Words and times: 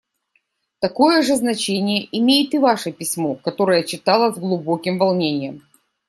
Такое 0.79 1.21
же 1.21 1.35
значение 1.35 2.09
имеет 2.11 2.55
и 2.55 2.57
ваше 2.57 2.91
письмо, 2.91 3.35
которое 3.35 3.81
я 3.81 3.83
читала 3.83 4.33
с 4.33 4.39
глубоким 4.39 4.97
волнением. 4.97 5.63